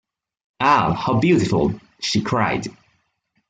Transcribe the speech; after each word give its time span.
“Ah, 0.59 0.93
how 0.95 1.19
beautiful!” 1.19 1.79
she 1.99 2.23
cried. 2.23 2.65